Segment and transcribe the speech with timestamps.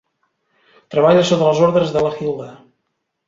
[0.95, 2.47] Treballa sota les ordres de la Hilda.